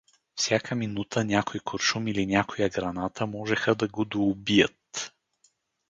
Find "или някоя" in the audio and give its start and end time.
2.07-2.69